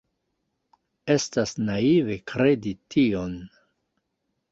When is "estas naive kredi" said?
1.15-2.73